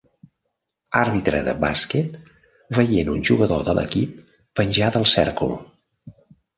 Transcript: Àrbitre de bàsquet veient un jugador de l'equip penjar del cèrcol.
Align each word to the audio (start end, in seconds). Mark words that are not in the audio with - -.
Àrbitre 1.01 1.41
de 1.49 1.53
bàsquet 1.65 2.17
veient 2.79 3.13
un 3.19 3.23
jugador 3.31 3.65
de 3.71 3.79
l'equip 3.83 4.19
penjar 4.61 4.93
del 5.01 5.11
cèrcol. 5.17 5.59